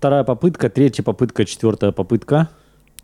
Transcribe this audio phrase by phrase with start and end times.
[0.00, 2.48] Вторая попытка, третья попытка, четвертая попытка.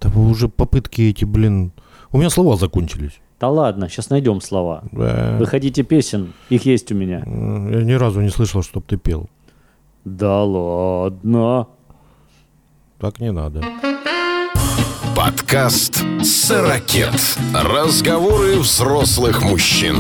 [0.01, 1.73] Да вы уже попытки эти, блин...
[2.11, 3.21] У меня слова закончились.
[3.39, 4.83] Да ладно, сейчас найдем слова.
[4.93, 5.37] Да.
[5.39, 6.33] Вы хотите песен?
[6.49, 7.19] Их есть у меня.
[7.19, 9.29] Я ни разу не слышал, чтоб ты пел.
[10.07, 11.67] Да ладно.
[12.99, 13.63] Так не надо.
[15.15, 17.13] Подкаст «Сорокет».
[17.53, 19.97] Разговоры взрослых мужчин.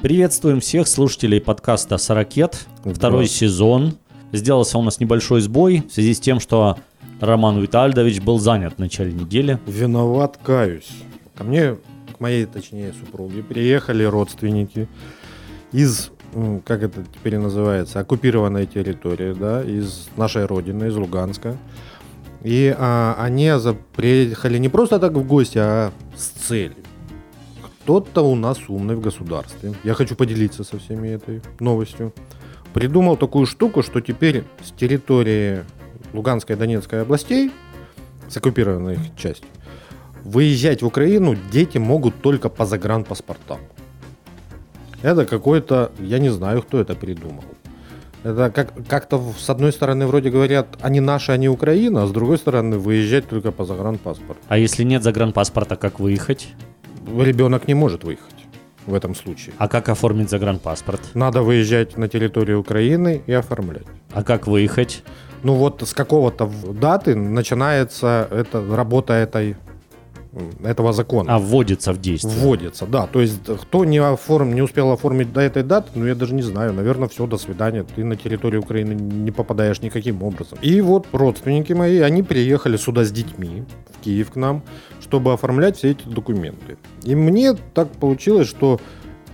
[0.00, 2.68] Приветствуем всех слушателей подкаста «Сорокет».
[2.84, 3.96] Второй сезон.
[4.36, 6.78] Сделался у нас небольшой сбой в связи с тем, что
[7.20, 9.58] Роман Витальдович был занят в начале недели.
[9.66, 10.90] Виноват, каюсь.
[11.34, 11.76] Ко мне,
[12.14, 14.88] к моей, точнее, супруге, приехали родственники
[15.72, 16.10] из,
[16.64, 21.56] как это теперь называется, оккупированной территории, да, из нашей родины, из Луганска.
[22.42, 23.50] И а, они
[23.96, 26.76] приехали не просто так в гости, а с целью.
[27.62, 29.74] Кто-то у нас умный в государстве.
[29.84, 32.12] Я хочу поделиться со всеми этой новостью.
[32.76, 35.64] Придумал такую штуку, что теперь с территории
[36.12, 37.50] Луганской и Донецкой областей,
[38.28, 39.48] с оккупированной их частью,
[40.22, 43.60] выезжать в Украину дети могут только по загранпаспортам.
[45.00, 47.44] Это какой-то, я не знаю, кто это придумал.
[48.24, 52.36] Это как, как-то с одной стороны вроде говорят, они наши, они Украина, а с другой
[52.36, 54.42] стороны выезжать только по загранпаспорту.
[54.48, 56.48] А если нет загранпаспорта, как выехать?
[57.06, 58.35] Ребенок не может выехать
[58.86, 59.54] в этом случае.
[59.58, 61.00] А как оформить загранпаспорт?
[61.14, 63.86] Надо выезжать на территорию Украины и оформлять.
[64.12, 65.02] А как выехать?
[65.42, 69.56] Ну вот с какого-то даты начинается эта работа этой,
[70.62, 71.34] этого закона.
[71.34, 72.34] А вводится в действие.
[72.34, 73.06] Вводится, да.
[73.06, 76.42] То есть кто не, оформ, не успел оформить до этой даты, ну я даже не
[76.42, 77.84] знаю, наверное, все, до свидания.
[77.94, 80.58] Ты на территорию Украины не попадаешь никаким образом.
[80.62, 84.62] И вот родственники мои, они приехали сюда с детьми, в Киев к нам,
[85.00, 86.76] чтобы оформлять все эти документы.
[87.04, 88.80] И мне так получилось, что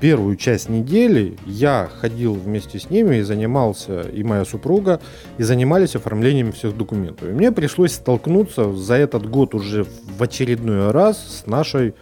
[0.03, 5.01] первую часть недели я ходил вместе с ними и занимался, и моя супруга,
[5.39, 7.29] и занимались оформлением всех документов.
[7.29, 11.95] И мне пришлось столкнуться за этот год уже в очередной раз с нашей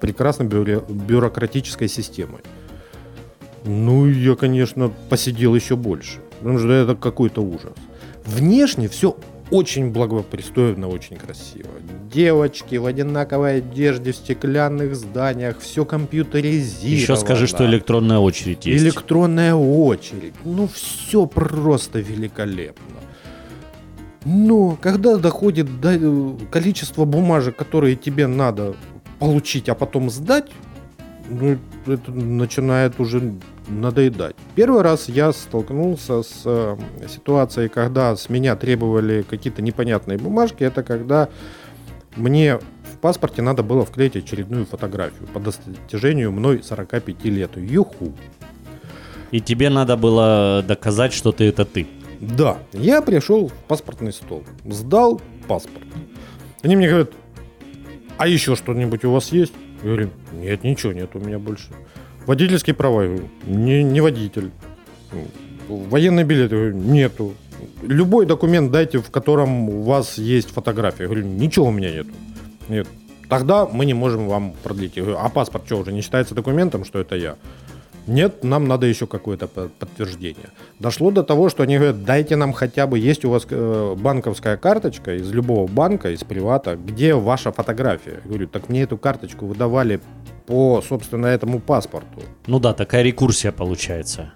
[0.00, 2.40] прекрасной бюро- бюрократической системой.
[3.64, 7.74] Ну, я, конечно, посидел еще больше, потому что это какой-то ужас.
[8.24, 9.16] Внешне все
[9.54, 11.70] очень благопристойно, очень красиво.
[12.12, 17.00] Девочки в одинаковой одежде, в стеклянных зданиях, все компьютеризировано.
[17.00, 18.84] Еще скажи, что электронная очередь есть.
[18.84, 20.34] Электронная очередь.
[20.44, 22.98] Ну, все просто великолепно.
[24.24, 28.74] Но когда доходит до э, количества бумажек, которые тебе надо
[29.20, 30.50] получить, а потом сдать,
[31.28, 33.34] ну, это начинает уже
[33.68, 34.36] надоедать.
[34.54, 36.76] Первый раз я столкнулся с э,
[37.08, 40.64] ситуацией, когда с меня требовали какие-то непонятные бумажки.
[40.64, 41.28] Это когда
[42.16, 47.56] мне в паспорте надо было вклеить очередную фотографию по достижению мной 45 лет.
[47.56, 48.12] Юху.
[49.30, 51.86] И тебе надо было доказать, что ты это ты.
[52.20, 55.84] Да, я пришел в паспортный стол, сдал паспорт.
[56.62, 57.10] Они мне говорят,
[58.16, 59.52] а еще что-нибудь у вас есть?
[59.82, 61.68] Я говорю, нет, ничего нет у меня больше.
[62.26, 63.18] Водительские права?
[63.46, 64.50] Не, не водитель.
[65.68, 66.52] Военный билет?
[66.52, 67.34] Я говорю, нету.
[67.82, 71.04] Любой документ дайте, в котором у вас есть фотография.
[71.04, 72.10] Я говорю, ничего у меня нету.
[72.68, 72.86] Нет.
[73.28, 74.96] Тогда мы не можем вам продлить.
[74.96, 77.36] Я говорю, а паспорт что, уже не считается документом, что это я?
[78.06, 80.50] Нет, нам надо еще какое-то по- подтверждение.
[80.78, 84.58] Дошло до того, что они говорят, дайте нам хотя бы, есть у вас э, банковская
[84.58, 88.20] карточка из любого банка, из привата, где ваша фотография.
[88.24, 90.00] Я говорю, так мне эту карточку выдавали
[90.46, 92.22] по, собственно, этому паспорту.
[92.46, 94.32] Ну да, такая рекурсия получается.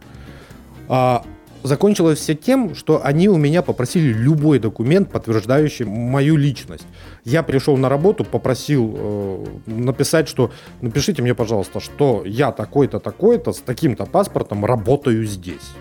[0.89, 1.25] А
[1.63, 6.87] закончилось все тем, что они у меня попросили любой документ, подтверждающий мою личность.
[7.25, 13.53] Я пришел на работу, попросил э, написать, что напишите мне, пожалуйста, что я такой-то, такой-то
[13.53, 15.73] с таким-то паспортом работаю здесь.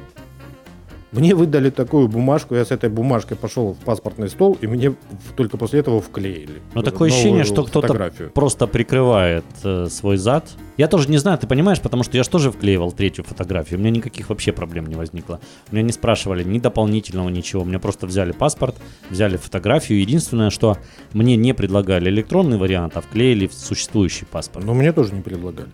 [1.17, 4.93] Мне выдали такую бумажку, я с этой бумажкой пошел в паспортный стол, и мне
[5.35, 6.61] только после этого вклеили.
[6.73, 10.45] Но такое ощущение, что кто-то просто прикрывает э, свой зад.
[10.77, 13.79] Я тоже не знаю, ты понимаешь, потому что я же тоже вклеивал третью фотографию.
[13.79, 15.39] У меня никаких вообще проблем не возникло.
[15.71, 17.63] Меня не спрашивали ни дополнительного, ничего.
[17.63, 18.75] Мне просто взяли паспорт,
[19.09, 19.99] взяли фотографию.
[19.99, 20.77] Единственное, что
[21.13, 24.65] мне не предлагали электронный вариант, а вклеили в существующий паспорт.
[24.65, 25.69] Но мне тоже не предлагали.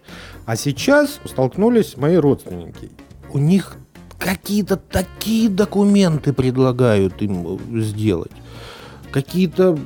[0.46, 2.90] А сейчас столкнулись мои родственники.
[3.34, 3.78] У них
[4.24, 8.32] какие-то такие документы предлагают им э, сделать.
[9.12, 9.78] Какие-то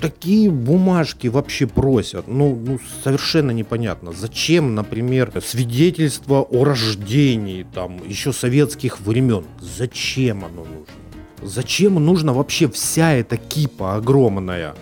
[0.00, 2.28] такие бумажки вообще просят.
[2.28, 4.12] Ну, ну, совершенно непонятно.
[4.12, 9.44] Зачем, например, свидетельство о рождении там еще советских времен?
[9.60, 10.94] Зачем оно нужно?
[11.42, 14.74] Зачем нужна вообще вся эта кипа огромная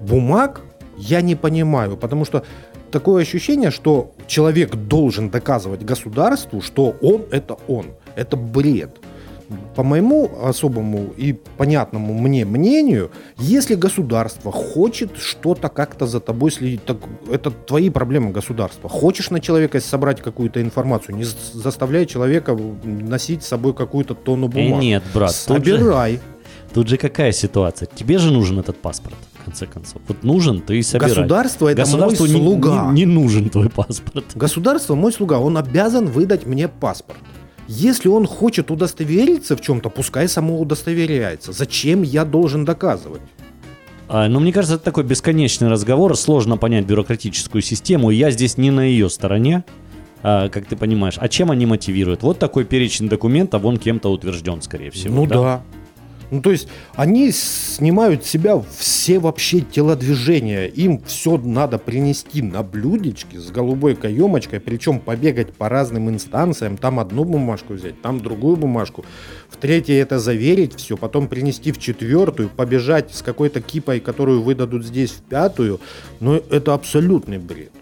[0.00, 0.60] бумаг?
[0.98, 2.44] Я не понимаю, потому что
[2.90, 7.86] такое ощущение, что человек должен доказывать государству, что он это он.
[8.16, 8.98] Это бред.
[9.76, 16.84] по моему особому и понятному мне мнению, если государство хочет что-то как-то за тобой следить,
[16.86, 16.96] так
[17.30, 18.88] это твои проблемы государства.
[18.88, 24.46] Хочешь на человека собрать какую-то информацию, не з- заставляй человека носить с собой какую-то тонну
[24.48, 24.82] Э, бумаг.
[24.82, 26.20] нет, брат, тут же, Собирай.
[26.72, 27.86] тут же какая ситуация?
[27.94, 30.00] Тебе же нужен этот паспорт, в конце концов.
[30.08, 31.10] Вот нужен, ты и собирай.
[31.10, 32.90] Государство это Государству мой не- слуга.
[32.92, 34.24] Не, не нужен твой паспорт.
[34.34, 37.18] Государство мой слуга, он обязан выдать мне паспорт.
[37.66, 41.52] Если он хочет удостовериться в чем-то, пускай само удостоверяется.
[41.52, 43.22] Зачем я должен доказывать?
[44.08, 46.16] А, ну, мне кажется, это такой бесконечный разговор.
[46.16, 48.10] Сложно понять бюрократическую систему.
[48.10, 49.64] Я здесь не на ее стороне,
[50.22, 51.14] а, как ты понимаешь.
[51.18, 52.22] А чем они мотивируют?
[52.22, 55.14] Вот такой перечень документов, он кем-то утвержден, скорее всего.
[55.14, 55.62] ну да.
[56.30, 60.66] Ну, то есть они снимают с себя все вообще телодвижения.
[60.66, 66.98] Им все надо принести на блюдечке с голубой каемочкой, причем побегать по разным инстанциям, там
[67.00, 69.04] одну бумажку взять, там другую бумажку,
[69.48, 74.84] в третьей это заверить все, потом принести в четвертую, побежать с какой-то кипой, которую выдадут
[74.84, 75.80] здесь в пятую.
[76.20, 77.72] Но это абсолютный бред.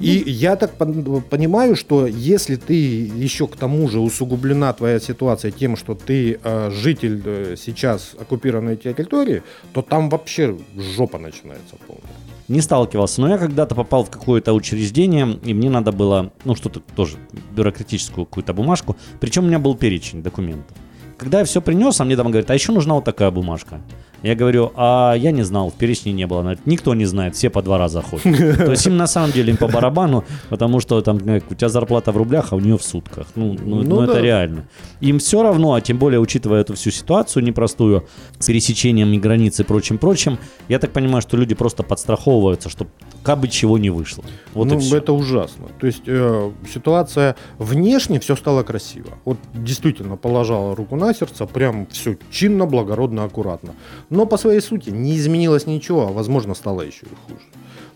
[0.00, 5.50] И я так пон- понимаю, что если ты еще к тому же усугублена твоя ситуация
[5.50, 9.42] тем, что ты э, житель э, сейчас оккупированной территории,
[9.72, 12.04] то там вообще жопа начинается полная.
[12.48, 16.80] Не сталкивался, но я когда-то попал в какое-то учреждение, и мне надо было, ну, что-то
[16.96, 17.18] тоже,
[17.54, 18.96] бюрократическую какую-то бумажку.
[19.20, 20.76] Причем у меня был перечень документов.
[21.18, 23.80] Когда я все принес, а мне там говорят, а еще нужна вот такая бумажка.
[24.22, 26.40] Я говорю, а я не знал, в перечне не было.
[26.40, 28.24] Она говорит, Никто не знает, все по два раза ходят.
[28.58, 31.68] То есть им на самом деле им по барабану, потому что там э, у тебя
[31.68, 33.26] зарплата в рублях, а у нее в сутках.
[33.36, 34.20] Ну, ну, Ну ну, это да.
[34.20, 34.64] реально.
[35.00, 38.06] Им все равно, а тем более учитывая эту всю ситуацию непростую
[38.38, 40.38] с пересечением границ и прочим-прочим,
[40.68, 42.90] я так понимаю, что люди просто подстраховываются, чтобы
[43.22, 44.24] как бы чего не вышло.
[44.54, 45.68] Вот ну, это ужасно.
[45.78, 49.10] То есть э, ситуация внешне все стало красиво.
[49.24, 53.74] Вот действительно положила руку на сердце, прям все чинно, благородно, аккуратно.
[54.10, 57.44] Но по своей сути не изменилось ничего, а возможно стало еще и хуже.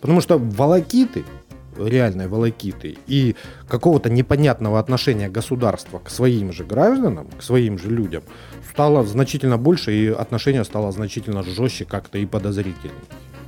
[0.00, 1.24] Потому что волокиты,
[1.78, 3.36] реальные волокиты и
[3.68, 8.22] какого-то непонятного отношения государства к своим же гражданам, к своим же людям,
[8.70, 13.00] стало значительно больше, и отношение стало значительно жестче как-то и подозрительнее.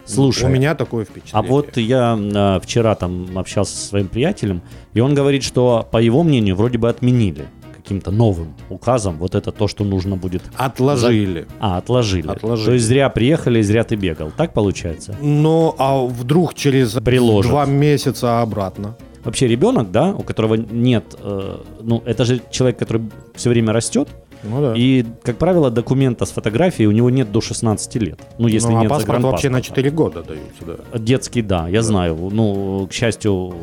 [0.07, 1.51] Слушай, У меня такое А впечатление.
[1.51, 4.63] вот я э, вчера там общался со своим приятелем,
[4.93, 9.53] и он говорит, что, по его мнению, вроде бы отменили каким-то новым указом вот это
[9.53, 10.43] то, что нужно будет.
[10.57, 11.47] Отложили.
[11.61, 12.29] А, отложили.
[12.29, 12.67] Отложили.
[12.67, 14.31] То есть зря приехали, зря ты бегал.
[14.37, 15.17] Так получается?
[15.21, 17.51] Ну, а вдруг через Приложат.
[17.51, 18.97] два месяца обратно?
[19.23, 23.03] Вообще ребенок, да, у которого нет, э, ну, это же человек, который
[23.35, 24.09] все время растет,
[24.45, 24.75] Ну да.
[24.77, 28.21] и, как правило, документа с фотографией у него нет до 16 лет.
[28.39, 29.83] Ну, если ну, а нет паспорт вообще на загранпаспорта.
[29.83, 30.99] 4 года даются, да.
[30.99, 32.17] Детский, да, я знаю.
[32.33, 33.55] Ну, к счастью,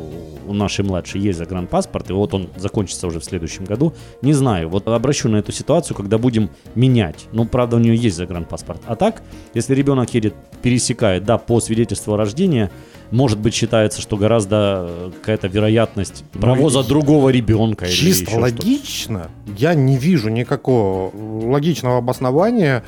[0.52, 3.94] у нашей младшей есть загранпаспорт, и вот он закончится уже в следующем году.
[4.22, 7.26] Не знаю, вот обращу на эту ситуацию, когда будем менять.
[7.32, 8.82] Ну, правда, у нее есть загранпаспорт.
[8.86, 12.70] А так, если ребенок едет, пересекает, да, по свидетельству о рождении,
[13.12, 17.88] может быть, считается, что гораздо э, какая-то вероятность провоза и- другого ребенка.
[17.88, 21.12] Чисто логично, я не вижу никакого
[21.50, 22.84] логичного обоснования,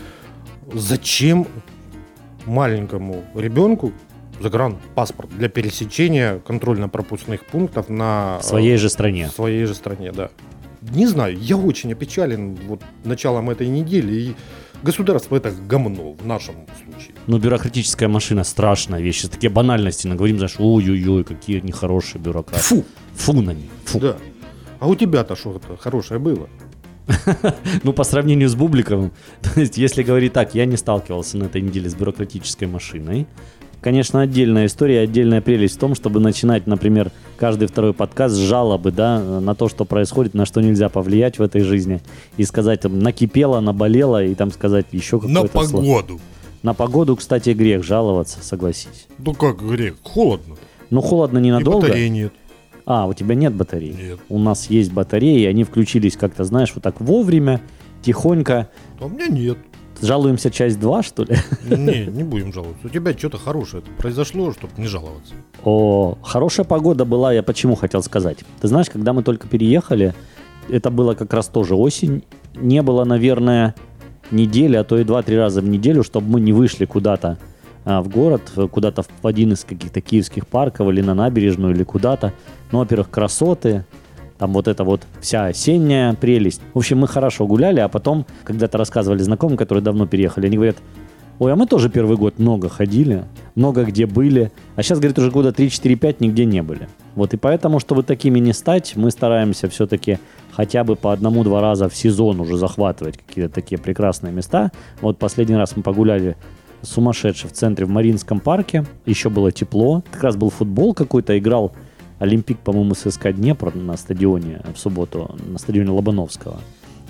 [0.74, 1.48] зачем
[2.45, 3.92] маленькому ребенку
[4.43, 9.27] загранпаспорт для пересечения контрольно-пропускных пунктов на В своей же стране.
[9.27, 10.29] в своей же стране, да.
[10.81, 14.35] Не знаю, я очень опечален вот началом этой недели, и
[14.83, 17.15] государство это говно в нашем случае.
[17.25, 19.21] Ну, бюрократическая машина страшная вещь.
[19.21, 22.62] Такие банальности наговорим, знаешь, ой-ой-ой, какие нехорошие бюрократы.
[22.63, 22.83] Фу,
[23.15, 23.69] Фу на них.
[23.85, 24.00] Фу.
[24.00, 24.17] да.
[24.79, 26.50] А у тебя-то что-то хорошее было?
[27.83, 31.62] Ну, по сравнению с Бубликовым, то есть, если говорить так, я не сталкивался на этой
[31.62, 33.25] неделе с бюрократической машиной.
[33.83, 38.93] Конечно, отдельная история, отдельная прелесть в том, чтобы начинать, например, каждый второй подкаст с жалобы,
[38.93, 41.99] да, на то, что происходит, на что нельзя повлиять в этой жизни,
[42.37, 45.83] и сказать, там, накипело, наболело, и там сказать еще На какое-то слово.
[45.83, 46.19] погоду.
[46.61, 49.07] На погоду, кстати, грех жаловаться, согласись.
[49.17, 50.55] Ну как грех, холодно.
[50.89, 51.87] Ну, холодно И ненадолго.
[51.87, 52.31] батареи нет.
[52.85, 53.91] А, у тебя нет батареи?
[54.01, 54.19] Нет.
[54.29, 57.59] У нас есть батареи, они включились как-то, знаешь, вот так вовремя,
[58.01, 58.69] тихонько.
[59.01, 59.57] А у меня нет.
[60.03, 61.38] Жалуемся часть 2, что ли?
[61.63, 62.86] Не, не будем жаловаться.
[62.86, 65.33] У тебя что-то хорошее произошло, чтобы не жаловаться.
[65.63, 68.39] О, хорошая погода была, я почему хотел сказать.
[68.60, 70.13] Ты знаешь, когда мы только переехали,
[70.69, 73.75] это было как раз тоже осень, не было, наверное,
[74.29, 77.38] недели, а то и два-три раза в неделю, чтобы мы не вышли куда-то
[77.86, 82.33] а, в город, куда-то в один из каких-то киевских парков или на набережную или куда-то.
[82.74, 83.86] Ну, во-первых, красоты,
[84.43, 86.59] там вот эта вот вся осенняя прелесть.
[86.73, 90.75] В общем, мы хорошо гуляли, а потом когда-то рассказывали знакомым, которые давно переехали, они говорят,
[91.39, 93.23] ой, а мы тоже первый год много ходили,
[93.55, 96.89] много где были, а сейчас, говорит, уже года 3-4-5 нигде не были.
[97.15, 100.19] Вот и поэтому, чтобы такими не стать, мы стараемся все-таки
[100.51, 104.73] хотя бы по одному-два раза в сезон уже захватывать какие-то такие прекрасные места.
[105.00, 106.35] Вот последний раз мы погуляли
[106.81, 108.83] сумасшедше в центре в Маринском парке.
[109.05, 110.03] Еще было тепло.
[110.12, 111.71] Как раз был футбол какой-то, играл
[112.24, 116.60] Олимпик, по-моему, с СК Днепр на стадионе в субботу, на стадионе Лобановского.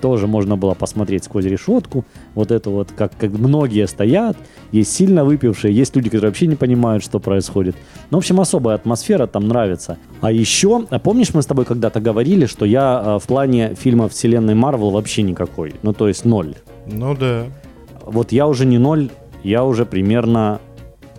[0.01, 2.03] Тоже можно было посмотреть сквозь решетку.
[2.33, 4.35] Вот это вот, как, как многие стоят.
[4.71, 7.75] Есть сильно выпившие, есть люди, которые вообще не понимают, что происходит.
[8.09, 9.97] Ну, в общем, особая атмосфера там нравится.
[10.19, 14.09] А еще, а помнишь, мы с тобой когда-то говорили, что я э, в плане фильма
[14.09, 15.75] вселенной Марвел вообще никакой.
[15.83, 16.55] Ну, то есть ноль.
[16.87, 17.45] Ну да.
[18.03, 19.09] Вот я уже не ноль,
[19.43, 20.59] я уже примерно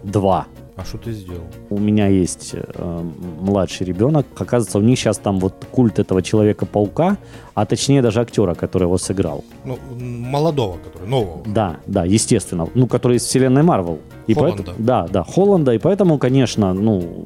[0.02, 0.46] два.
[0.76, 1.44] А что ты сделал?
[1.70, 3.02] У меня есть э,
[3.40, 4.26] младший ребенок.
[4.36, 7.16] Оказывается, у них сейчас там вот культ этого Человека-паука,
[7.54, 9.44] а точнее даже актера, который его сыграл.
[9.64, 11.42] Ну, молодого, который, нового.
[11.46, 12.68] Да, да, естественно.
[12.74, 14.00] Ну, который из вселенной Марвел.
[14.26, 14.62] И Холланда.
[14.64, 15.74] поэт- Да, да, Холланда.
[15.74, 17.24] И поэтому, конечно, ну,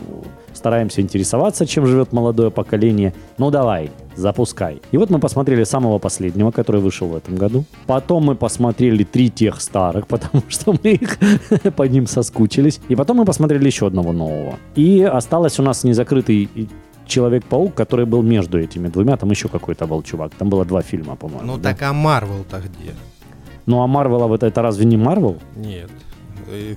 [0.59, 3.15] стараемся интересоваться, чем живет молодое поколение.
[3.38, 4.83] Ну, давай, запускай.
[4.93, 7.65] И вот мы посмотрели самого последнего, который вышел в этом году.
[7.87, 11.19] Потом мы посмотрели три тех старых, потому что мы их
[11.77, 12.81] по ним соскучились.
[12.91, 14.59] И потом мы посмотрели еще одного нового.
[14.77, 16.49] И осталось у нас незакрытый
[17.07, 19.17] Человек-паук, который был между этими двумя.
[19.17, 20.33] Там еще какой-то был чувак.
[20.38, 21.47] Там было два фильма, по-моему.
[21.47, 21.71] Ну да?
[21.71, 22.93] так а Марвел-то где?
[23.65, 25.38] Ну а Марвел, вот это разве не Марвел?
[25.57, 25.91] Нет.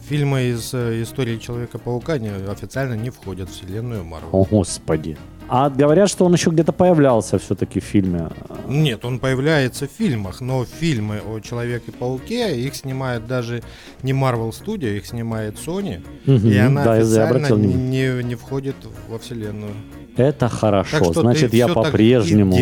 [0.09, 4.29] Фильмы из э, истории Человека-паука не- официально не входят в вселенную Марвел.
[4.31, 5.17] О, господи.
[5.53, 8.29] А говорят, что он еще где-то появлялся все-таки в фильме.
[8.67, 13.61] Нет, он появляется в фильмах, но фильмы о Человеке-пауке, их снимает даже
[14.01, 18.13] не Marvel Studio, их снимает Sony, Мгм, и она да, я официально внимание.
[18.17, 18.75] не, не входит
[19.09, 19.73] во вселенную.
[20.15, 20.99] Это хорошо.
[20.99, 22.55] Так что Значит, я по-прежнему,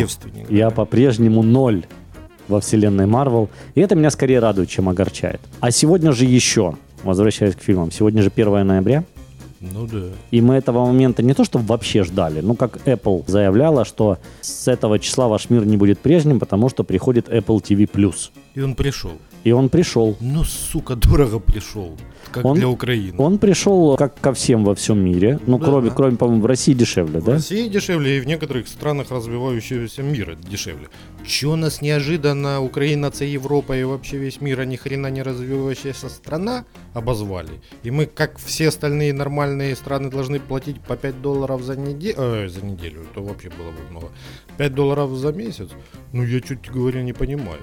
[0.48, 0.74] я да.
[0.74, 1.84] по-прежнему ноль
[2.48, 3.48] во вселенной Марвел.
[3.76, 5.40] И это меня скорее радует, чем огорчает.
[5.60, 9.04] А сегодня же еще, возвращаясь к фильмам, сегодня же 1 ноября.
[9.60, 10.06] Ну да.
[10.30, 14.68] И мы этого момента не то, что вообще ждали, ну как Apple заявляла, что с
[14.68, 18.14] этого числа ваш мир не будет прежним, потому что приходит Apple TV+.
[18.54, 19.12] И он пришел.
[19.44, 20.16] И он пришел.
[20.20, 21.96] Ну, сука, дорого пришел.
[22.32, 23.14] Как Он- для Украины.
[23.18, 25.38] Он пришел как ко всем во всем мире.
[25.46, 25.64] Ну, Да.
[25.64, 27.32] кроме, кроме, по-моему, в России дешевле, В да?
[27.32, 30.88] России дешевле, и в некоторых странах развивающегося мира дешевле.
[31.26, 36.08] Че нас неожиданно Украина, це Европа и вообще весь мир, а ни хрена не развивающаяся
[36.08, 37.50] страна обозвали.
[37.84, 42.60] И мы, как все остальные нормальные страны, должны платить по 5 долларов за неделю, за
[42.66, 44.06] неделю, то вообще было бы много.
[44.56, 45.68] 5 долларов за месяц?
[46.12, 47.60] Ну, я чуть говоря не понимаю.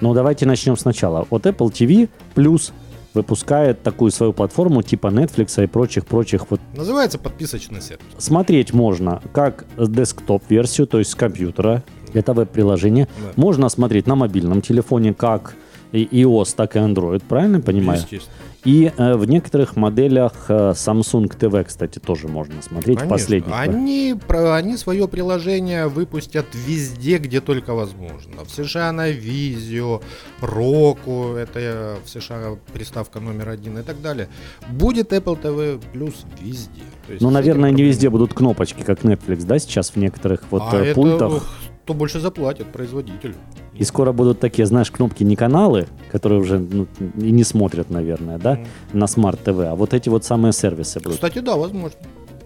[0.00, 1.26] Ну, давайте начнем сначала.
[1.30, 2.72] Вот Apple TV Plus
[3.12, 6.46] выпускает такую свою платформу типа Netflix и прочих-прочих.
[6.50, 8.04] Вот Называется подписочный сервис.
[8.18, 11.82] смотреть можно как десктоп-версию, то есть с компьютера.
[12.12, 13.06] Это веб-приложение.
[13.18, 13.32] Да.
[13.36, 15.54] Можно смотреть на мобильном телефоне как
[15.92, 17.98] и iOS, так и Android, правильно понимаю?
[18.00, 18.34] Естественно.
[18.64, 22.98] И э, в некоторых моделях э, Samsung TV, кстати, тоже можно смотреть.
[22.98, 23.16] Конечно.
[23.16, 23.54] Последних.
[23.56, 28.44] Они, про- они свое приложение выпустят везде, где только возможно.
[28.44, 30.02] В США на Визио,
[30.40, 34.28] Roku, это э, в США приставка номер один и так далее.
[34.68, 36.82] Будет Apple TV Plus везде.
[37.20, 40.84] Ну, наверное, не везде будут кнопочки, как Netflix, да, сейчас в некоторых вот а э,
[40.86, 41.32] это пультах.
[41.32, 41.46] ух,
[41.84, 43.34] кто больше заплатит, производитель.
[43.80, 48.36] И скоро будут такие, знаешь, кнопки не каналы, которые уже ну, и не смотрят, наверное,
[48.38, 48.66] да, Мгм.
[48.92, 51.14] на смарт-ТВ, а вот эти вот самые сервисы будут.
[51.14, 51.98] Кстати, да, возможно.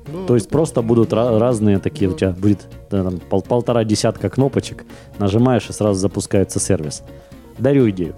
[0.06, 2.18] Да, То есть просто будут ра- разные такие, у Да.
[2.18, 4.84] тебя будет да, там, пол- полтора десятка кнопочек,
[5.18, 7.02] нажимаешь и сразу запускается сервис.
[7.58, 8.14] Дарю идею.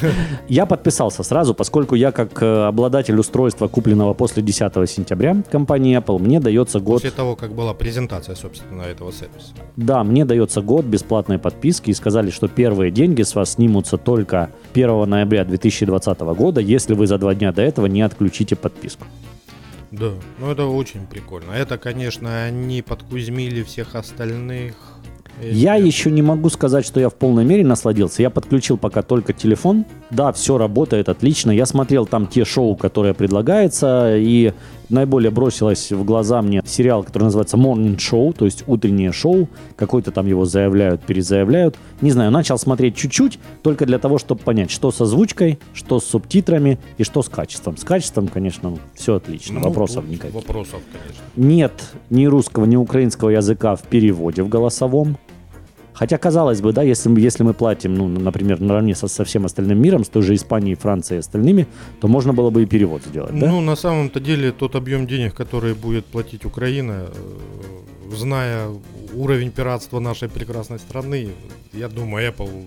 [0.48, 6.18] Я подписался сразу, поскольку я как э, обладатель устройства, купленного после 10 сентября компании Apple,
[6.18, 9.52] мне дается год После того, как была презентация, собственно, этого сервиса.
[9.76, 14.50] Да, мне дается год бесплатной подписки и сказали, что первые деньги с вас снимутся только
[14.74, 19.04] 1 ноября 2020 года, если вы за два дня до этого не отключите подписку.
[19.90, 21.52] Да, ну это очень прикольно.
[21.52, 24.74] Это, конечно, они подкузмили всех остальных.
[25.42, 28.22] Я еще не могу сказать, что я в полной мере насладился.
[28.22, 29.84] Я подключил пока только телефон.
[30.10, 31.50] Да, все работает отлично.
[31.50, 34.52] Я смотрел там те шоу, которые предлагаются, и
[34.88, 39.48] наиболее бросилось в глаза мне сериал, который называется Morning Show, то есть утреннее шоу.
[39.76, 41.76] Какой-то там его заявляют, перезаявляют.
[42.00, 46.04] Не знаю, начал смотреть чуть-чуть, только для того, чтобы понять, что с озвучкой, что с
[46.04, 47.76] субтитрами и что с качеством.
[47.76, 50.34] С качеством, конечно, все отлично, Ну, вопросов никаких.
[50.34, 51.22] Вопросов, конечно.
[51.36, 51.72] Нет
[52.10, 55.16] ни русского, ни украинского языка в переводе в голосовом.
[56.00, 59.82] Хотя, казалось бы, да, если, если мы платим, ну, например, наравне со, со всем остальным
[59.82, 61.66] миром, с той же Испанией, Францией и остальными,
[62.00, 63.46] то можно было бы и перевод сделать, да?
[63.46, 67.04] Ну, на самом-то деле, тот объем денег, который будет платить Украина,
[68.12, 68.68] э, зная
[69.12, 71.28] уровень пиратства нашей прекрасной страны,
[71.74, 72.64] я думаю, Apple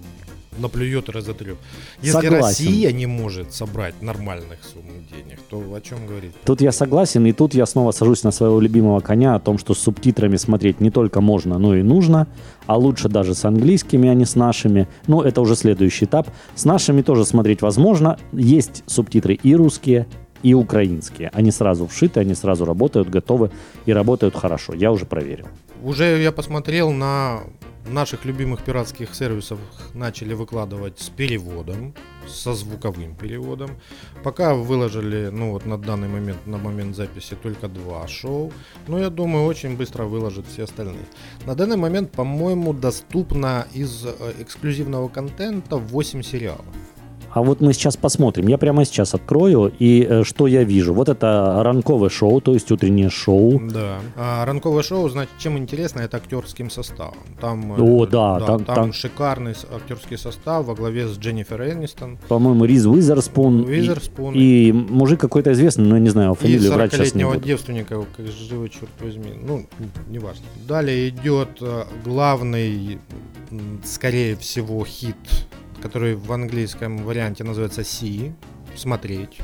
[0.59, 1.57] наплюет и разотрет.
[2.01, 2.41] Если Согласен.
[2.41, 6.31] Россия не может собрать нормальных сумм денег, то о чем говорить?
[6.45, 9.73] Тут я согласен, и тут я снова сажусь на своего любимого коня о том, что
[9.73, 12.27] с субтитрами смотреть не только можно, но и нужно,
[12.65, 14.87] а лучше даже с английскими, а не с нашими.
[15.07, 16.27] Ну, это уже следующий этап.
[16.55, 18.17] С нашими тоже смотреть возможно.
[18.31, 20.07] Есть субтитры и русские,
[20.43, 21.29] и украинские.
[21.33, 23.49] Они сразу вшиты, они сразу работают, готовы
[23.85, 24.73] и работают хорошо.
[24.73, 25.47] Я уже проверил.
[25.83, 27.43] Уже я посмотрел на
[27.85, 29.59] наших любимых пиратских сервисов
[29.93, 31.93] начали выкладывать с переводом,
[32.25, 33.71] со звуковым переводом.
[34.23, 38.53] Пока выложили, ну вот на данный момент, на момент записи только два шоу.
[38.87, 41.05] Но я думаю, очень быстро выложат все остальные.
[41.45, 46.65] На данный момент, по-моему, доступно из э, эксклюзивного контента 8 сериалов.
[47.33, 48.47] А вот мы сейчас посмотрим.
[48.47, 50.93] Я прямо сейчас открою, и э, что я вижу?
[50.93, 53.59] Вот это ранковое шоу, то есть утреннее шоу.
[53.71, 53.99] Да.
[54.15, 57.15] А ранковое шоу, значит, чем интересно, это актерским составом.
[57.41, 62.19] Там, О, э, да, там- там, там- шикарный актерский состав во главе с Дженнифер Энистон.
[62.27, 63.63] По-моему, Риз Уизерспун.
[63.63, 64.33] и- Уизерспун.
[64.35, 67.45] И, мужик какой-то известный, но я не знаю, И фамилию врать сейчас не 40-летнего буду.
[67.47, 69.33] девственника, как живой, черт возьми.
[69.41, 69.65] Ну,
[70.07, 70.43] не важно.
[70.67, 72.99] Далее идет э, главный,
[73.83, 75.15] скорее всего, хит,
[75.83, 78.33] который в английском варианте называется «Си».
[78.75, 79.39] Смотреть.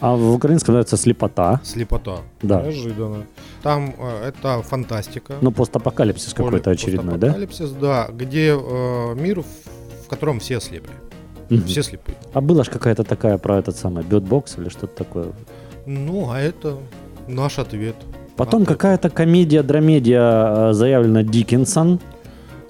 [0.00, 1.60] А в украинском называется «Слепота».
[1.62, 2.18] Слепота.
[2.42, 2.62] Да.
[2.62, 3.26] Неожиданно.
[3.62, 5.36] Там э, это фантастика.
[5.40, 7.28] Ну, постапокалипсис Поле- какой-то очередной, да?
[7.28, 8.08] постапокалипсис, да.
[8.12, 10.92] Где э, мир, в, в котором все слепли.
[11.48, 11.64] Мгм.
[11.64, 12.16] Все слепые.
[12.32, 15.28] А была же какая-то такая про этот самый бётбокс или что-то такое.
[15.86, 16.76] Ну, а это
[17.28, 17.94] наш ответ.
[18.36, 18.76] Потом Ответ.
[18.76, 22.00] какая-то комедия-драмедия э, заявлена Диккенсон.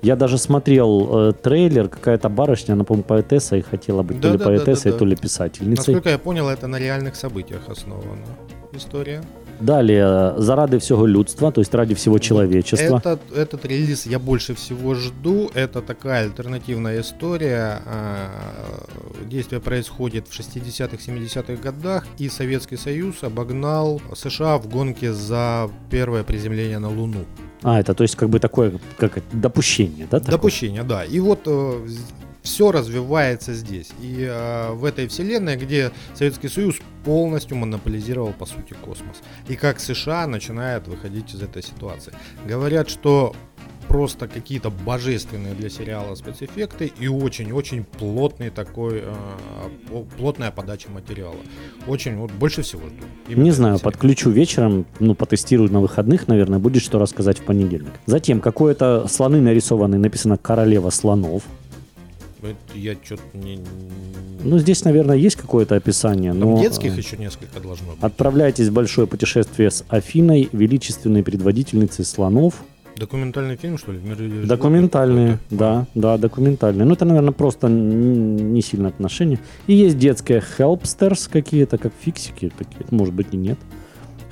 [0.05, 4.33] Я даже смотрел э, трейлер, какая-то барышня, она, по-моему, поэтесса и хотела быть то ли
[4.35, 4.65] Да-да-да-да-да.
[4.65, 5.95] поэтессой, то ли писательницей.
[5.95, 8.27] Насколько я понял, это на реальных событиях основана
[8.73, 9.23] история.
[9.61, 12.99] Далее, э, заради всего людства, то есть ради всего человечества.
[12.99, 15.51] Этот, этот релиз я больше всего жду.
[15.55, 17.83] Это такая альтернативная история.
[17.87, 18.29] А,
[19.25, 26.25] Действие происходит в 60-х, 70-х годах, и Советский Союз обогнал США в гонке за первое
[26.25, 27.25] приземление на Луну.
[27.63, 30.21] А, это то есть как бы такое, как допущение, да?
[30.21, 30.33] такое?
[30.33, 31.05] Допущение, да.
[31.05, 31.49] И вот
[32.45, 33.89] все развивается здесь.
[34.01, 39.23] И э, в этой вселенной, где Советский Союз полностью монополизировал, по сути, космос.
[39.49, 42.13] И как США начинает выходить из этой ситуации.
[42.47, 43.35] Говорят, что
[43.89, 51.37] просто какие-то божественные для сериала спецэффекты и очень-очень плотный такой, э, плотная подача материала.
[51.87, 53.05] Очень, вот больше всего жду.
[53.29, 53.93] Именно Не знаю, сериал.
[53.93, 57.93] подключу вечером, ну, потестирую на выходных, наверное, будет что рассказать в понедельник.
[58.07, 61.43] Затем, какое-то слоны нарисованы, написано «Королева слонов».
[62.75, 63.61] Я что-то не...
[64.43, 66.61] Ну, здесь, наверное, есть какое-то описание, Там но...
[66.61, 68.03] детских э, еще несколько должно быть.
[68.03, 72.63] Отправляйтесь в большое путешествие с Афиной, величественной предводительницей слонов.
[72.97, 73.99] Документальный фильм, что ли?
[74.45, 75.57] Документальные, какой-то?
[75.57, 76.85] да, да, документальные.
[76.85, 79.41] Ну, это, наверное, просто не сильно отношение.
[79.67, 83.59] И есть детские helpsters какие-то, как фиксики, такие, может быть и нет.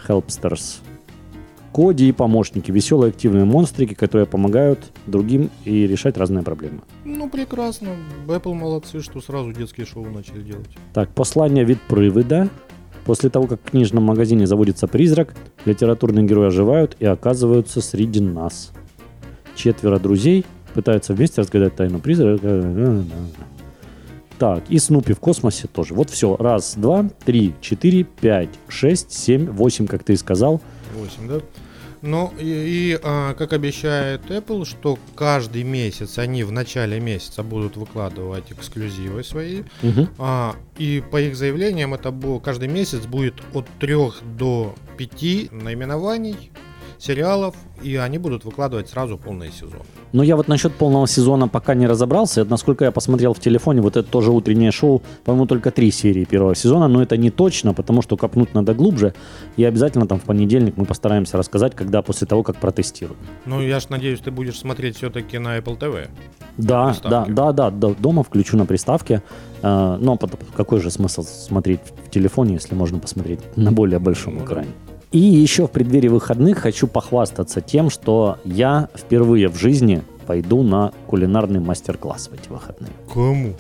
[0.06, 0.80] Helpsters.
[1.72, 6.80] Коди и помощники, веселые активные монстрики, которые помогают другим и решать разные проблемы.
[7.04, 7.88] Ну, прекрасно.
[8.26, 10.68] Apple молодцы, что сразу детские шоу начали делать.
[10.92, 12.48] Так, послание від привида.
[13.04, 18.72] После того, как в книжном магазине заводится призрак, литературные герои оживают и оказываются среди нас.
[19.56, 23.04] Четверо друзей пытаются вместе разгадать тайну призрака.
[24.38, 25.94] Так, и Снупи в космосе тоже.
[25.94, 26.36] Вот все.
[26.36, 30.60] Раз, два, три, четыре, пять, шесть, семь, восемь, как ты и сказал.
[30.96, 31.40] 8, да?
[32.02, 37.76] Ну, и, и, а, как обещает Apple, что каждый месяц они в начале месяца будут
[37.76, 39.62] выкладывать эксклюзивы свои.
[39.82, 40.08] Мгм.
[40.18, 46.50] А, и по их заявлениям это бу- каждый месяц будет от 3 до 5 наименований
[47.02, 49.80] сериалов, и они будут выкладывать сразу полный сезон.
[50.12, 52.44] Но я вот насчет полного сезона пока не разобрался.
[52.44, 56.54] Насколько я посмотрел в телефоне, вот это тоже утреннее шоу, по-моему, только три серии первого
[56.54, 59.14] сезона, но это не точно, потому что копнуть надо глубже.
[59.56, 63.18] И обязательно там в понедельник мы постараемся рассказать, когда после того, как протестируем.
[63.46, 66.08] Ну, я ж надеюсь, ты будешь смотреть все-таки на Apple TV.
[66.56, 69.22] Да, да, да, да, да, дома включу на приставке.
[69.62, 74.34] Э, Но потом какой же смысл смотреть в телефоне, если можно посмотреть на более большом
[74.36, 74.68] Ну экране?
[75.12, 80.92] И еще в преддверии выходных хочу похвастаться тем, что я впервые в жизни пойду на
[81.06, 82.92] кулинарный мастер-класс в эти выходные.
[83.12, 83.54] Кому?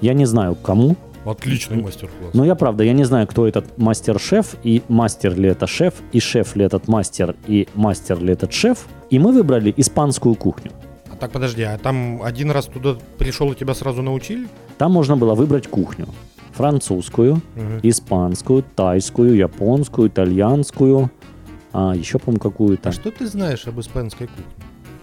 [0.00, 2.34] Я не знаю, кому, Отличный мастер-класс.
[2.34, 6.20] но я правда, я не знаю, кто этот мастер-шеф, и мастер ли это шеф, и
[6.20, 8.86] шеф ли этот мастер, и мастер ли этот шеф.
[9.10, 10.72] И мы выбрали испанскую кухню.
[11.10, 14.48] А так подожди, а там один раз туда пришел и тебя сразу научили?
[14.76, 16.08] Там можно было выбрать кухню.
[16.54, 17.80] Французскую, Мгм.
[17.82, 21.10] испанскую, тайскую, японскую, итальянскую,
[21.72, 22.88] а еще, по-моему, какую-то.
[22.90, 24.44] А что ты знаешь об испанской кухне?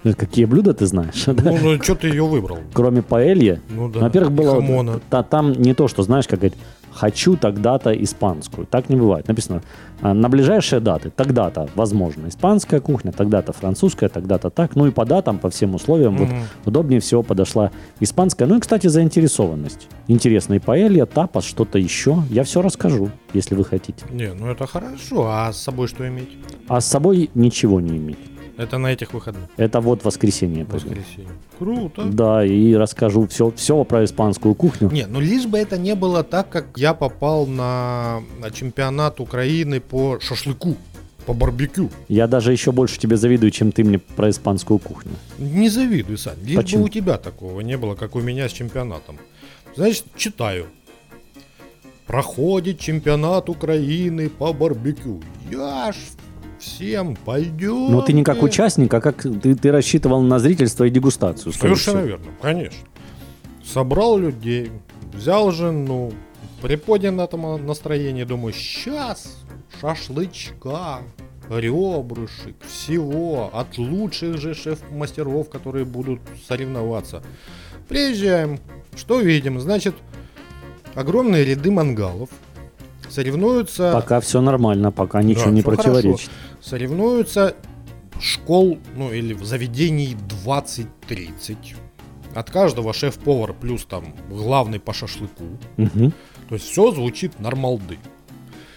[0.03, 1.23] Какие блюда ты знаешь?
[1.27, 1.51] да?
[1.51, 2.57] Ну, ну что ты ее выбрал?
[2.73, 3.99] Кроме паэльи, Ну да.
[3.99, 4.55] во-первых, было...
[4.55, 4.99] Хамона.
[5.09, 6.57] та- там не то, что, знаешь, как говорить,
[6.91, 8.65] хочу тогда-то испанскую.
[8.65, 9.27] Так не бывает.
[9.27, 9.61] Написано,
[10.01, 14.75] а, на ближайшие даты, тогда-то, возможно, испанская кухня, тогда-то французская, тогда-то так.
[14.75, 16.39] Ну и по датам, по всем условиям, вот Мгм.
[16.65, 18.47] удобнее всего подошла испанская.
[18.47, 19.87] Ну и, кстати, заинтересованность.
[20.07, 22.23] Интересно, и паэлья, тапас, что-то еще.
[22.31, 24.03] Я все расскажу, если вы хотите.
[24.09, 25.27] Не, ну это хорошо.
[25.29, 26.29] А с собой что иметь?
[26.67, 28.17] А с собой ничего не иметь.
[28.61, 29.49] Это на этих выходных.
[29.57, 30.65] Это вот воскресенье.
[30.65, 31.31] Воскресенье.
[31.57, 32.03] Круто.
[32.05, 34.91] Да, и расскажу все, все про испанскую кухню.
[34.91, 39.79] Не, ну лишь бы это не было так, как я попал на, на чемпионат Украины
[39.79, 40.75] по шашлыку,
[41.25, 41.89] по барбекю.
[42.07, 45.13] Я даже еще больше тебе завидую, чем ты мне про испанскую кухню.
[45.39, 46.37] Не завидуй, Сань.
[46.43, 46.83] Лишь Почему?
[46.83, 49.17] бы у тебя такого не было, как у меня с чемпионатом.
[49.75, 50.67] Значит, читаю.
[52.05, 55.19] Проходит чемпионат Украины по барбекю.
[55.49, 55.95] Я ж
[56.61, 57.91] всем пойдем.
[57.91, 61.51] Но ты не как участник, а как ты, ты рассчитывал на зрительство и дегустацию.
[61.51, 62.87] Совершенно верно, конечно.
[63.65, 64.71] Собрал людей,
[65.13, 66.13] взял жену,
[66.61, 69.37] при поднятом настроении думаю, сейчас
[69.79, 70.99] шашлычка,
[71.49, 77.23] ребрышек, всего от лучших же шеф-мастеров, которые будут соревноваться.
[77.87, 78.59] Приезжаем,
[78.95, 79.59] что видим?
[79.59, 79.95] Значит,
[80.93, 82.29] огромные ряды мангалов
[83.11, 86.29] соревнуются Пока все нормально, пока ничего Да, не противоречит.
[86.61, 87.55] соревнуются
[88.19, 91.57] школ, ну или в заведений 20-30.
[92.33, 95.43] От каждого шеф-повар плюс там главный по шашлыку.
[95.77, 96.13] Мгм.
[96.47, 97.97] То есть все звучит нормалды.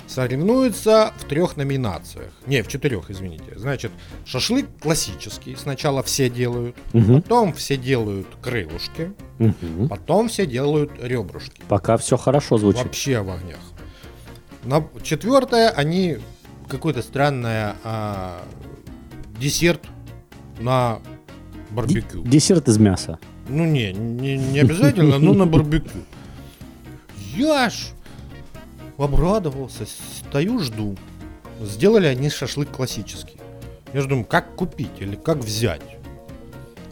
[0.06, 2.30] Соревнуются в трех номинациях.
[2.46, 3.54] Не, в четырех, извините.
[3.56, 3.90] Значит,
[4.26, 5.56] шашлык классический.
[5.56, 6.76] Сначала все делают.
[6.92, 7.22] Мгм.
[7.22, 9.12] Потом все делают крылышки.
[9.38, 9.88] Мгм.
[9.88, 11.62] Потом все делают ребрышки.
[11.68, 12.84] Пока все хорошо звучит.
[12.84, 13.60] Вообще в огнях.
[14.64, 16.18] На четвертое они
[16.68, 18.42] какое-то странное а,
[19.38, 19.82] десерт
[20.58, 21.00] на
[21.70, 22.22] барбекю.
[22.22, 23.18] Десерт из мяса.
[23.48, 25.98] Ну не, не, не обязательно, но на барбекю.
[27.36, 27.88] Я ж
[28.96, 30.96] обрадовался, стою, жду.
[31.60, 33.36] Сделали они шашлык классический.
[33.92, 35.82] Я же думаю, как купить или как взять.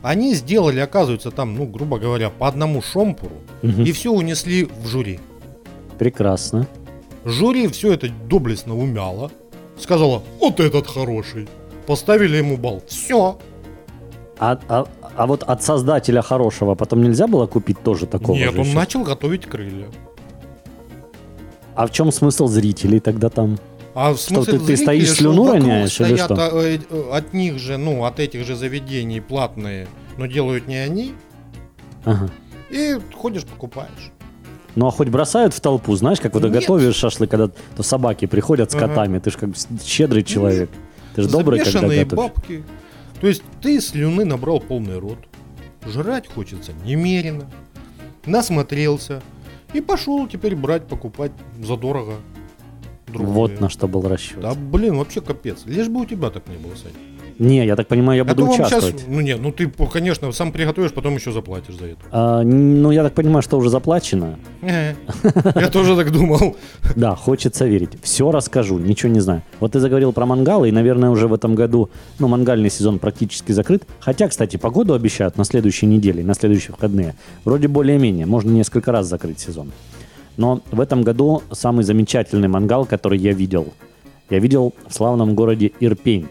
[0.02, 3.36] Они сделали, оказывается, там, ну, грубо говоря, по одному шомпуру.
[3.62, 3.84] Мгм.
[3.84, 5.20] И все унесли в жюри.
[5.98, 6.66] Прекрасно.
[7.24, 9.30] Жюри все это доблестно умяло.
[9.78, 11.48] Сказала, вот этот хороший.
[11.86, 12.82] Поставили ему балл.
[12.86, 13.38] Все.
[14.38, 18.60] А, а- а вот от создателя хорошего потом нельзя было купить тоже такого Нет, же
[18.60, 18.74] он еще?
[18.76, 19.88] начал готовить крылья.
[21.74, 23.58] А в чем смысл зрителей тогда там?
[23.94, 26.34] А в смысле, ты- ты зрители, стоишь, что слюну роняешь или что?
[26.34, 30.76] а, э, э, от них же, ну, от этих же заведений платные, но делают не
[30.76, 31.12] они.
[32.04, 32.30] Ага.
[32.70, 34.10] И ходишь, покупаешь.
[34.74, 38.26] Ну а хоть бросают в толпу, знаешь, как вот ты готовишь шашлык, когда то собаки
[38.26, 38.88] приходят с Ага.
[38.88, 39.50] котами, ты же как
[39.84, 40.70] щедрый человек.
[41.14, 42.06] Ты же добрый, когда готовишь.
[42.06, 42.64] бабки.
[43.20, 45.18] То есть ты слюны набрал полный рот.
[45.86, 47.50] Жрать хочется немерено.
[48.24, 49.22] Насмотрелся.
[49.74, 51.32] И пошел теперь брать, покупать
[51.62, 52.14] задорого.
[53.08, 53.30] Другое.
[53.32, 54.40] Вот на что был расчет.
[54.40, 55.62] Да блин, вообще капец.
[55.66, 56.92] Лишь бы у тебя так не было, Сань.
[57.38, 59.00] Не, я так понимаю, я А буду участвовать.
[59.00, 61.98] щас- ну нет, ну ты, конечно, сам приготовишь, потом еще заплатишь за это.
[62.10, 64.38] А, ну, я так понимаю, что уже заплачено.
[64.62, 66.56] Я тоже так думал.
[66.96, 67.90] Да, хочется верить.
[68.02, 69.42] Все расскажу, ничего не знаю.
[69.60, 73.52] Вот ты заговорил про мангалы, и, наверное, уже в этом году, ну, мангальный сезон практически
[73.52, 73.84] закрыт.
[74.00, 77.14] Хотя, кстати, погоду обещают на следующей неделе, на следующие выходные.
[77.44, 79.72] Вроде более-менее, можно несколько раз закрыть сезон.
[80.36, 83.72] Но в этом году самый замечательный мангал, который я видел,
[84.30, 86.28] я видел в славном городе Ирпень.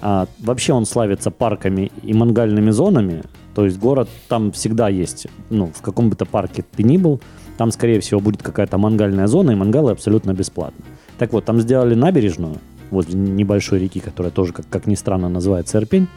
[0.00, 3.22] А, вообще он славится парками и мангальными зонами.
[3.54, 7.20] То есть город там всегда есть, ну, в каком бы то парке ты ни был,
[7.56, 10.84] там, скорее всего, будет какая-то мангальная зона, и мангалы абсолютно бесплатно.
[11.18, 12.56] Так вот, там сделали набережную
[12.90, 16.08] возле небольшой реки, которая тоже, как, как ни странно, называется Ирпень.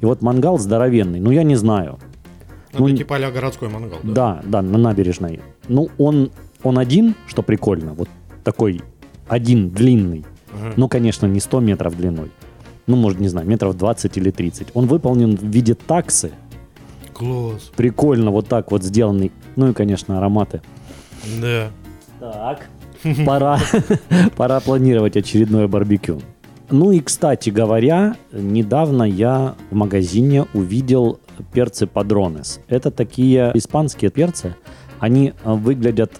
[0.00, 1.20] И вот мангал здоровенный.
[1.20, 1.98] Ну, я не знаю.
[2.78, 4.42] Ну, Это типа а городской мангал, да?
[4.44, 5.40] Да, да, на набережной.
[5.68, 6.30] Ну, он,
[6.62, 8.08] он один, что прикольно, вот
[8.44, 8.82] такой
[9.28, 10.24] один длинный.
[10.52, 10.74] Ага.
[10.76, 12.30] Ну, конечно, не 100 метров длиной.
[12.86, 14.68] Ну, может, не знаю, метров 20 или 30.
[14.74, 16.32] Он выполнен в виде таксы.
[17.12, 17.72] Класс.
[17.76, 19.32] Прикольно вот так вот сделанный.
[19.56, 20.62] Ну и, конечно, ароматы.
[21.40, 21.70] Да.
[22.20, 22.68] Так.
[23.24, 23.58] Пора,
[24.36, 26.20] пора планировать очередное барбекю.
[26.70, 31.20] Ну и, кстати говоря, недавно я в магазине увидел
[31.52, 32.60] перцы падронес.
[32.68, 34.56] Это такие испанские перцы.
[34.98, 36.12] Они э, выглядят,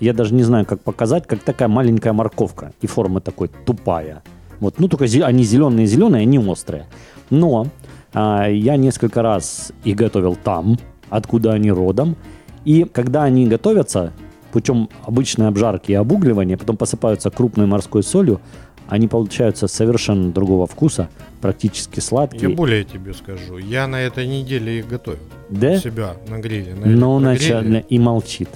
[0.00, 2.72] я даже не знаю, как показать, как такая маленькая морковка.
[2.82, 4.22] И форма такой тупая.
[4.60, 6.86] Вот, ну только они зеленые-зеленые, они острые.
[7.30, 7.66] Но
[8.12, 10.78] а, я несколько раз их готовил там,
[11.10, 12.16] откуда они родом.
[12.64, 14.12] И когда они готовятся
[14.52, 18.40] путем обычной обжарки и обугливания, потом посыпаются крупной морской солью,
[18.88, 21.08] они получаются совершенно другого вкуса,
[21.40, 22.48] практически Я сладкие.
[22.50, 23.58] более тебе скажу.
[23.58, 25.18] Я на этой неделе их готовил.
[25.50, 25.76] Да?
[25.78, 26.74] Себя на гриле.
[26.74, 27.20] на Но электрогриле.
[27.20, 28.48] начально и молчит.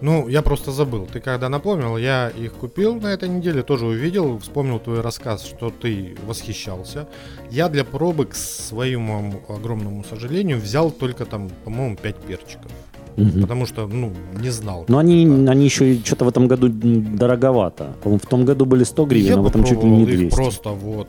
[0.00, 1.06] Ну, я просто забыл.
[1.12, 5.70] Ты когда напомнил, я их купил на этой неделе, тоже увидел, вспомнил твой рассказ, что
[5.70, 7.06] ты восхищался.
[7.50, 12.72] Я для пробы, к своему огромному сожалению, взял только там, по-моему, 5 перчиков.
[13.16, 13.42] Мгм.
[13.42, 14.84] Потому что, ну, не знал.
[14.88, 17.94] Но они, они еще что-то в этом году дороговато.
[18.04, 20.34] В том году были 100 гривен, Я а в этом чуть ли не их 200.
[20.34, 21.08] просто вот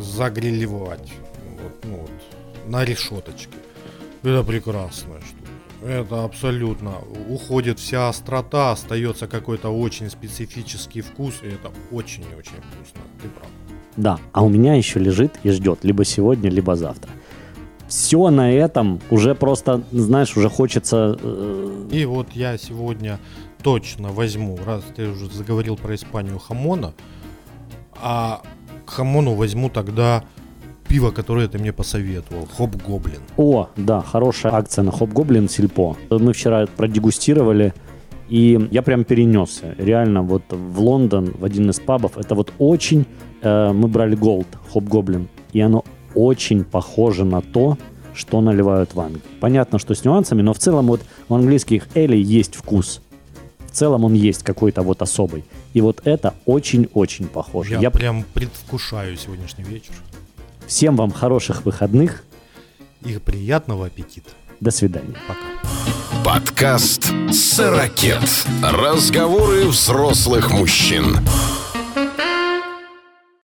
[0.00, 1.12] загрилевать.
[1.62, 2.10] Вот, ну вот,
[2.66, 3.58] на решеточке.
[4.22, 5.43] Это прекрасная штука.
[5.86, 6.92] Это абсолютно
[7.28, 13.00] уходит вся острота, остается какой-то очень специфический вкус, и это очень и очень вкусно.
[13.22, 13.48] Ты прав.
[13.96, 17.10] Да, а у меня еще лежит и ждет либо сегодня, либо завтра.
[17.86, 21.18] Все на этом уже просто, знаешь, уже хочется...
[21.20, 23.18] э, И вот я сегодня
[23.62, 26.94] точно возьму, раз ты уже заговорил про Испанию, хамона,
[28.00, 28.42] а
[28.86, 30.24] к хамону возьму тогда
[30.88, 33.20] пиво, которое ты мне посоветовал, Hobgoblin.
[33.36, 35.96] О, да, хорошая акция на Hobgoblin Сильпо.
[36.10, 37.74] Мы вчера продегустировали,
[38.28, 39.74] и я прям перенесся.
[39.78, 43.04] Реально, вот в Лондон, в один из пабов, это вот очень...
[43.42, 47.76] э, мы брали Gold, Hobgoblin, и оно очень похоже на то,
[48.14, 49.22] что наливают в Англии.
[49.40, 53.00] Понятно, что с нюансами, но в целом вот у английских элей есть вкус.
[53.66, 55.44] В целом он есть какой-то вот особый.
[55.72, 57.74] И вот это очень-очень похоже.
[57.74, 59.94] Я, Я прям предвкушаю сегодняшний вечер.
[60.66, 62.22] Всем вам хороших выходных.
[63.04, 64.30] И приятного аппетита.
[64.60, 65.14] До свидания.
[65.28, 65.54] Пока.
[66.24, 68.20] Подкаст «Сорокет».
[68.62, 71.18] Разговоры взрослых мужчин.